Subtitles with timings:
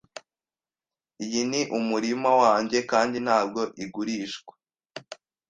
[1.23, 4.53] Iyi ni umurima wanjye, kandi ntabwo igurishwa.